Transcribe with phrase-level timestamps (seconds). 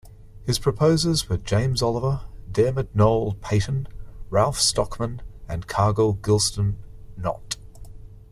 [0.47, 3.87] His proposers were James Oliver, Diarmid Noel Paton,
[4.31, 6.77] Ralph Stockman and Cargill Gilston
[7.15, 7.57] Knott.